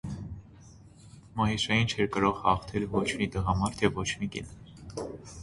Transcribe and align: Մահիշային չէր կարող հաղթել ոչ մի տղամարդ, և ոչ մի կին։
Մահիշային 1.41 1.85
չէր 1.91 2.09
կարող 2.15 2.41
հաղթել 2.47 2.87
ոչ 2.95 3.05
մի 3.21 3.29
տղամարդ, 3.37 3.87
և 3.87 3.95
ոչ 4.03 4.09
մի 4.25 4.33
կին։ 4.39 4.53